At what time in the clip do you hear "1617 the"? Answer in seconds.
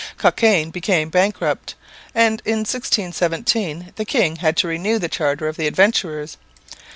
2.65-4.03